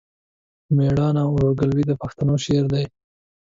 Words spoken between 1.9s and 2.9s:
پښتنو شری دی.